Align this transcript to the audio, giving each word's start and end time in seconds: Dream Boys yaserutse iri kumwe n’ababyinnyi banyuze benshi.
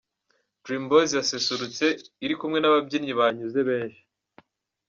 Dream 0.63 0.83
Boys 0.89 1.11
yaserutse 1.17 1.85
iri 2.23 2.35
kumwe 2.39 2.57
n’ababyinnyi 2.59 3.13
banyuze 3.19 3.59
benshi. 3.69 4.01